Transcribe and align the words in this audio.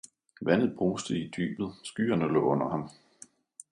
Vandet 0.41 0.75
bruste 0.75 1.17
i 1.17 1.27
dybet, 1.37 1.73
skyerne 1.83 2.27
lå 2.33 2.51
under 2.51 2.69
ham. 2.69 2.89